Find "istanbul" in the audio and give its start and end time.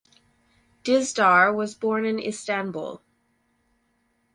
2.17-3.03